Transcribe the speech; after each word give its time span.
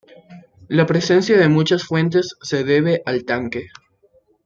La 0.67 0.87
presencia 0.87 1.37
de 1.37 1.47
muchas 1.47 1.83
fuentes 1.83 2.35
se 2.41 2.63
debe 2.63 3.03
al 3.05 3.23
tanque. 3.23 3.67